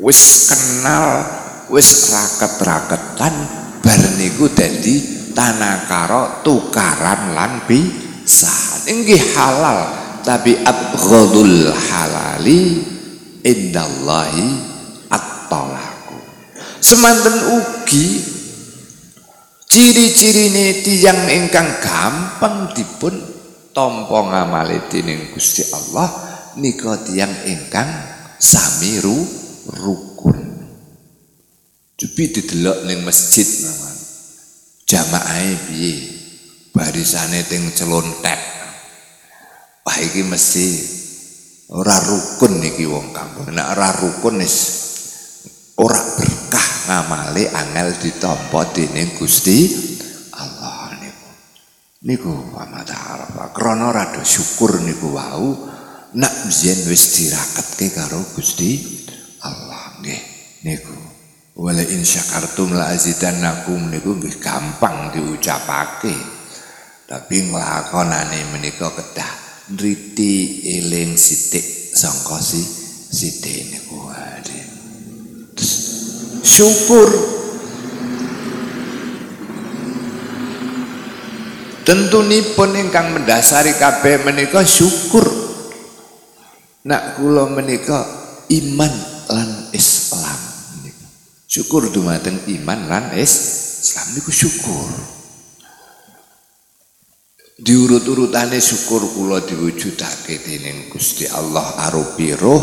[0.00, 1.08] Wis kenal
[1.68, 3.34] wis raket-raketan
[3.84, 8.50] bar niku dadi tanah karo tukaran lan bisa.
[8.88, 9.84] Inggih halal
[10.24, 12.80] tapi abghadul halali
[13.44, 14.48] indallahi
[15.12, 16.16] at-talaku.
[16.80, 18.24] Semanten ugi
[19.68, 23.12] ciri-cirine tiyang ingkang gampang dipun
[23.76, 26.08] tampa ngamali dening Gusti Allah
[26.56, 27.86] nika tiyang ingkang
[28.40, 29.20] sami ru
[29.76, 30.40] rukun
[31.96, 33.95] Jupi didelok ning masjid mawon
[34.86, 35.94] jamaahe piye?
[36.70, 38.36] Barisane teng celontek
[39.80, 40.66] wah iki mesti
[41.72, 43.48] ora rukun niki wong kampung.
[43.48, 44.56] Nek ora rukun wis
[45.80, 49.72] ora berkah ngamale angel ditampa dening Gusti
[50.36, 51.28] Allah niku.
[52.04, 55.56] Niku pamata arep krana rada syukur niku wau
[56.12, 58.84] nak biyen wis diraketke karo Gusti
[59.40, 60.22] Allah nggih.
[60.60, 61.15] Niku
[61.56, 66.12] wala in syakartum la azidannakum niku nggih gampang diucapake.
[67.06, 69.32] Tapi nglakonane menika kedah
[69.72, 72.60] nriti eling sithik sangka si
[73.10, 73.96] sithik niku.
[76.46, 77.08] Syukur.
[81.86, 85.24] Tentunipun ingkang mendasari kabeh menika syukur.
[86.88, 88.02] Nak kula menika
[88.50, 88.94] iman
[89.30, 90.25] lan Islam
[91.56, 94.92] syukur dumateng iman lan Islam niku syukur.
[97.56, 102.60] Diurut-urutane syukur kula diwujudake dening Gusti Allah arupi roh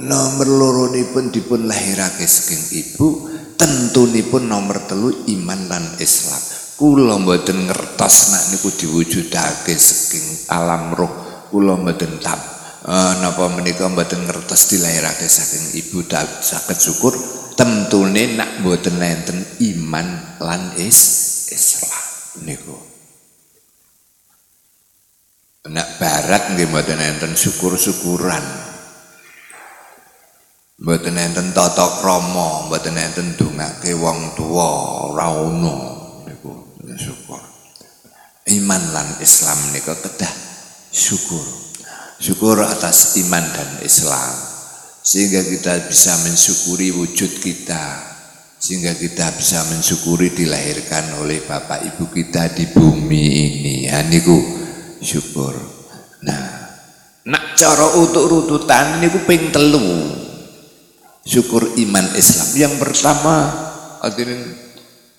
[0.00, 3.28] nomor loro pun dipun lahirake saking ibu
[3.60, 6.40] tentunipun nomor telu iman lan Islam.
[6.80, 11.12] Kula mboten ngertos nak niku diwujudake saking alam roh
[11.52, 12.40] kula mboten tab
[12.88, 16.00] uh, napa menika mboten ngertos dilahirake saking ibu.
[16.40, 17.12] Saged syukur
[17.58, 19.42] tentune nak mboten enten
[19.74, 21.00] iman lan is
[21.50, 22.06] Islam
[22.46, 22.88] niku
[25.68, 28.40] Nak barat nggih mboten enten syukur-syukuran.
[30.80, 34.68] Mboten enten tata krama, mboten enten dongake wong tuwa,
[35.12, 35.76] ora ono
[36.24, 37.42] niku syukur.
[38.48, 40.32] Iman lan Islam niku kedah
[40.88, 41.44] syukur.
[42.16, 44.57] Syukur atas iman dan Islam.
[45.08, 47.84] Sehingga kita bisa mensyukuri wujud kita.
[48.60, 53.74] Sehingga kita bisa mensyukuri dilahirkan oleh Bapak Ibu kita di bumi ini.
[53.88, 54.36] Ya niku
[55.00, 55.56] syukur.
[56.28, 56.44] Nah,
[57.24, 60.12] nak cara untuk rututan niku ping telu.
[61.24, 62.48] Syukur iman Islam.
[62.52, 63.36] Yang pertama,
[64.04, 64.44] hadirin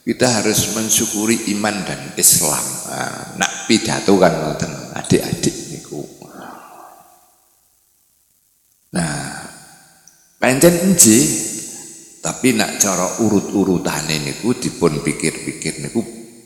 [0.05, 2.61] kita harus mensyukuri iman dan Islam.
[2.93, 4.53] Nah, nak pidato kan
[5.01, 6.05] adik-adik niku.
[8.93, 9.28] Nah,
[10.39, 11.19] pancen enji
[12.19, 16.03] tapi nak cara urut-urutane niku dipun pikir-pikir niku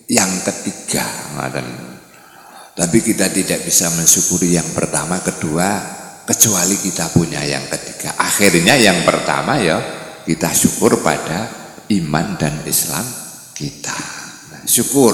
[0.09, 1.05] yang ketiga
[1.37, 1.67] ngaten.
[2.73, 5.77] Tapi kita tidak bisa mensyukuri yang pertama, kedua,
[6.25, 8.17] kecuali kita punya yang ketiga.
[8.17, 9.77] Akhirnya yang pertama ya
[10.25, 11.49] kita syukur pada
[11.93, 13.05] iman dan Islam
[13.53, 13.97] kita.
[14.53, 15.13] Nah, syukur.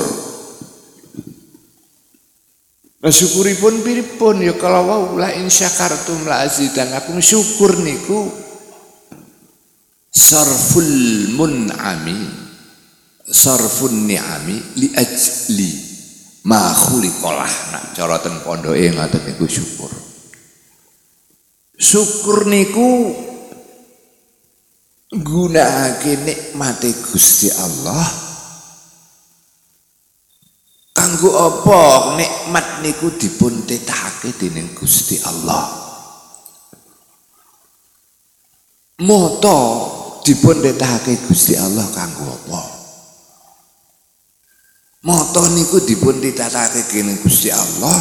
[3.00, 8.28] Nah, syukuripun piripun ya kalau wau la in syakartum la azidannakum syukur niku
[10.10, 10.94] sarful
[11.38, 12.20] mun'ami
[13.30, 15.72] sarfun ni'ami li ajli
[16.50, 19.92] ma khuliqalah nak cara ten pondoke ngoten niku syukur.
[21.80, 23.16] Syukur niku
[25.10, 28.30] gunakake nikmate Gusti Allah
[31.00, 32.20] Kanggo apa?
[32.20, 35.64] Nikmat niku dipun tetake dening Gusti Allah.
[39.08, 39.60] Moto
[40.30, 42.62] dipun tetake Gusti Allah kanggo apa?
[45.10, 47.98] Moto niku dipun tetake dening Gusti Allah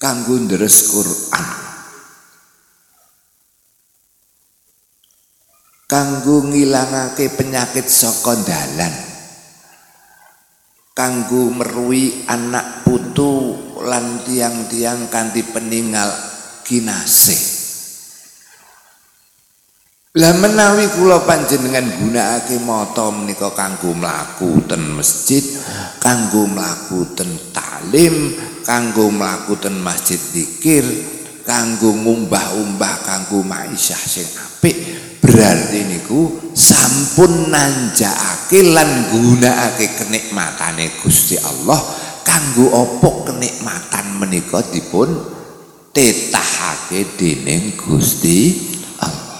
[0.00, 1.48] kanggo ndres Quran.
[5.84, 8.94] Kanggo ngilangake penyakit saka dalan
[10.96, 13.52] kanggo merui anak putu
[13.84, 16.08] lan tiang-tiang kanthi peninggal
[16.64, 17.51] kinasih
[20.12, 25.40] lah menawi kula panjenengan gunakake mata menika kanggo mlaku ten masjid,
[26.04, 30.84] kanggo mlaku ten talim, kanggo mlaku ten masjid zikir,
[31.48, 34.76] kanggo ngumbah-umbah kanggo maisha sing apik,
[35.24, 41.80] berarti niku sampun nanjakake lan gunakake kenikmatane Gusti Allah
[42.20, 45.08] kanggo opo kenikmatan menika dipun
[45.96, 48.68] tetahake dening Gusti
[49.00, 49.32] Allah.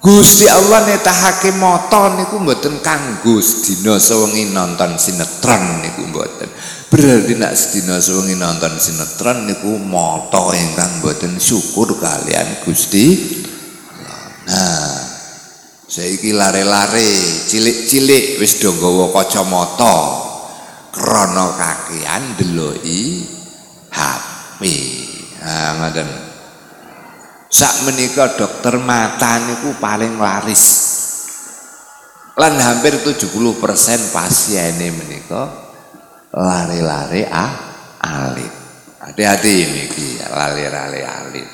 [0.00, 6.48] Gusti Allah netahake moto niku mboten kanggo sedina sewengi nonton sinetron niku mboten.
[6.88, 13.36] Berarti nak sedina sewengi nonton sinetron niku moto ingkang boten syukur kalian Gusti.
[14.48, 14.96] Nah,
[15.84, 17.12] saiki lare-lare,
[17.44, 19.96] cilik-cilik wis do nggawa kacamata
[20.96, 23.28] krana kakean deloki
[23.92, 24.60] HP.
[25.44, 26.29] Nah, ngoten.
[27.50, 30.64] Sak menika dokter mata niku paling laris.
[32.38, 35.50] Lan hampir 70% pasiene menika
[36.30, 37.50] lari-lari ah
[37.98, 38.54] alit.
[39.02, 41.48] Hati-hati niki lari-lari alit.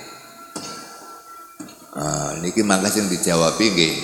[1.96, 3.96] Uh, niki mangga sing dijawab nggih.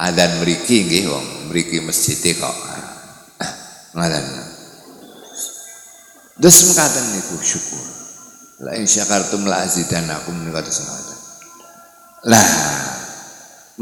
[0.00, 2.56] Adzan mriki nggih wong mriki masjid kok.
[3.92, 4.24] Ngoten.
[6.40, 8.01] Terus mekaten niku syukur.
[8.62, 11.18] La in syakartum la azidannakum niku terus ngoten.
[12.30, 12.50] Lah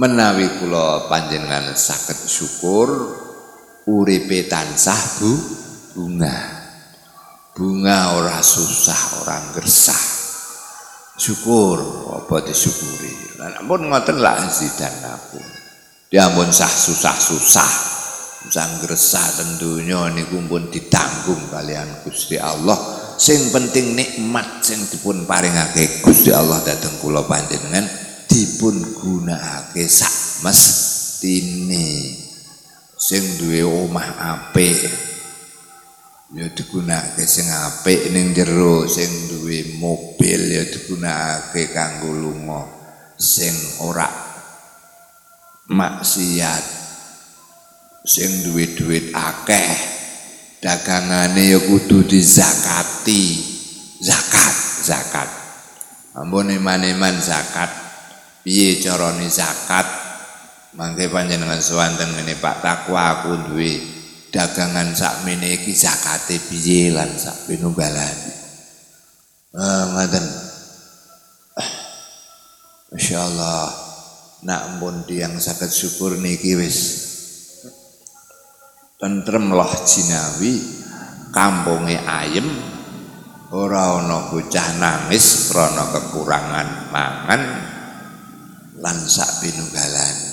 [0.01, 2.89] menawi kula panjenengan saged syukur
[3.85, 5.33] uripe tansah bu?
[5.91, 6.39] Bunga.
[7.53, 10.03] Bunga ora susah orang gersah
[11.21, 11.77] syukur
[12.17, 13.37] apa disyukuri?
[13.37, 15.41] Lan ampun ngoten lah zidan aku
[16.09, 17.73] diampun sah susah-susah
[18.49, 26.01] sang gersah tentunya niku pun ditanggung kalian Gusti Allah sing penting nikmat sing dipun paringake
[26.01, 27.85] Gusti Allah dateng kula panjenengan
[28.25, 32.17] dipun gunakake sak mestine.
[32.97, 34.09] Sing duwe omah
[34.41, 34.81] apik
[36.33, 38.89] ya digunakake sing apik ning jero.
[38.89, 42.65] Sing duwe mobil ya digunakake kanggo lunga.
[43.21, 43.53] Sing
[43.85, 44.09] ora
[45.69, 46.65] maksiat
[48.01, 49.69] sing duwe duit akeh
[50.65, 52.90] dagangane ya kudu dizakati
[54.03, 55.29] zakat zakat.
[56.17, 57.71] Ampun iman-iman zakat.
[58.41, 59.87] Piye carane zakat?
[60.75, 63.83] Mangke panjenengan swanten ngene Pak Takwa aku duwe
[64.31, 68.17] dagangan sakmene iki zakate piye lan sak pinunggalan.
[69.59, 70.27] Ah ngoten.
[72.91, 73.63] Masyaallah
[74.47, 76.79] nak pun tiang saged syukur niki wis.
[78.99, 80.59] Tentrem loh jinawi
[81.35, 82.70] kampunge ayem
[83.51, 87.43] ora ana bocah nangis krana kekurangan mangan
[88.79, 90.31] lan sak pinunggalan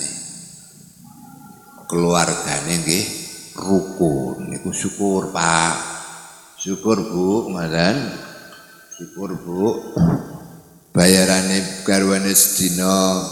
[1.88, 3.04] keluargane nggih
[3.56, 4.52] rukun.
[4.52, 5.74] Niku syukur Pak.
[6.60, 7.96] Syukur Bu ngoten.
[8.94, 9.64] Syukur Bu.
[10.92, 13.24] Bayarane garwane sedina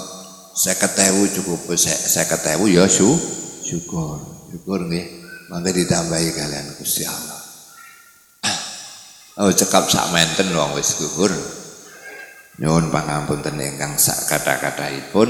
[0.57, 4.19] 50.000 cukup 50.000 ya syukur.
[4.51, 5.07] Syukur nggih.
[5.47, 7.46] Mangke ditambahi kalian Gusti Allah
[9.37, 11.29] Oh cekap sak menten wong wis gugur.
[12.57, 15.29] Nyuwun pangapunten ingkang sak kata-kataipun.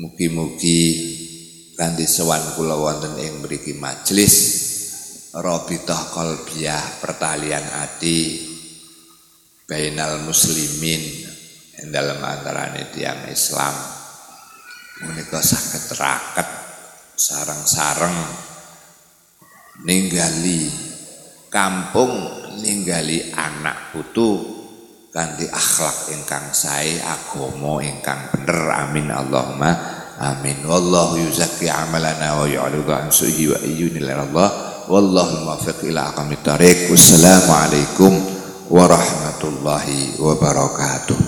[0.00, 0.80] Mugi-mugi
[1.76, 4.36] kanthi sowan kula wonten ing mriki majelis
[5.36, 8.48] Rabithah Qalbiyah pertalian ati
[9.68, 11.28] bainal muslimin
[11.92, 13.76] dalam antarane tiang Islam
[15.04, 16.48] menika saged raket
[17.16, 18.16] sarang-sarang
[19.84, 20.89] ninggali
[21.50, 22.14] kampung
[22.62, 24.38] ninggali anak putu
[25.10, 28.70] kanthi akhlak ingkang sae agama ingkang bener.
[28.70, 29.70] Amin Allahumma
[30.22, 30.62] amin.
[30.62, 34.48] Wallahu yuzakki amalana wa yu'alidu an suhi wa ayyunil Allah.
[34.86, 37.50] Wallahu muwaffiq ila aqamit thariq wassalamu
[38.70, 41.18] warahmatullahi wabarakatuh.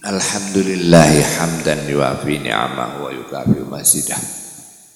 [0.00, 4.39] Alhamdulillahi hamdan yuafi ni'amahu wa yukafi masidah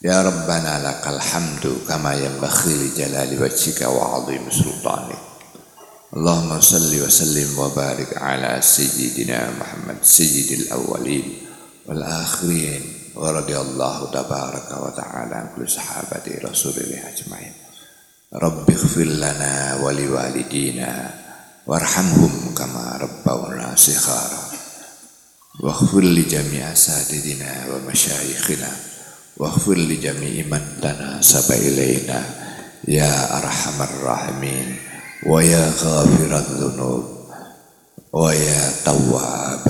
[0.04, 5.16] Ya Rabbana lakal hamdu kama yanbaghi li jalali wajhika wa 'azimi sultanik.
[6.12, 11.48] Allahumma salli wa sallim wa barik ala sayyidina Muhammad sayyidil awwalin
[11.88, 17.56] wal akhirin wa radiyallahu tabaraka wa ta'ala an kulli sahabati rasulillah ajmain.
[18.28, 21.16] Rabbi ighfir lana wa liwalidina
[21.64, 24.52] warhamhum kama rabbawna sighara.
[25.64, 28.93] Waghfir li jami'i asatidina wa masyayikhina
[29.34, 32.22] Waghfir li jami'i man tanasaba ilaina
[32.86, 34.78] ya arhamar rahimin
[35.26, 37.34] wa ya ghafiran dhunub
[38.14, 39.66] wa ya tawwab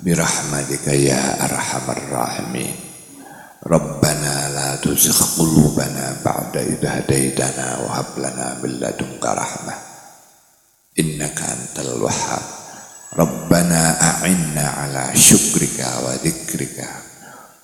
[0.00, 2.72] birahmatika ya arhamar rahimin.
[3.60, 9.78] Rabbana la tuzigh qulubana ba'da idh hadaitana wa hab lana min ladunka rahmah.
[10.96, 12.44] Innaka antal wahhab.
[13.12, 17.03] Rabbana a'inna ala syukrika wa dzikrika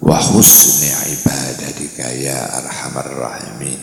[0.02, 3.80] وحسن عبادتك يا أرحم الراحمين.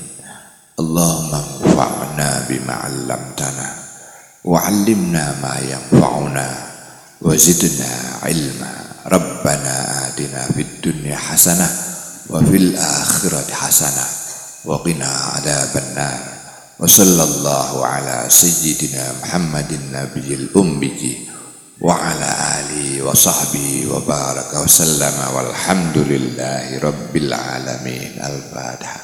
[0.79, 3.67] اللهم انفعنا بما علمتنا
[4.43, 6.47] وعلمنا ما ينفعنا
[7.21, 7.91] وزدنا
[8.23, 8.73] علما.
[9.05, 9.73] ربنا
[10.07, 11.69] آتنا في الدنيا حسنة
[12.29, 14.05] وفي الآخرة حسنة
[14.65, 16.23] وقنا عذاب النار.
[16.79, 21.26] وصلى الله على سيدنا محمد النبي الأمي.
[21.81, 28.11] وعلى آله وصحبه وبارك وسلم والحمد لله رب العالمين.
[28.17, 29.01] الفاتحة.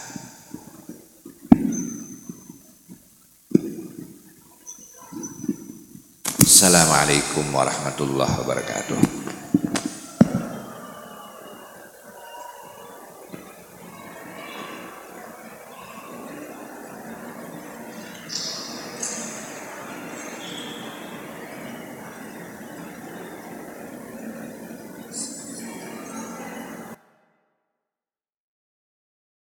[6.41, 9.22] السلام عليكم ورحمة الله وبركاته.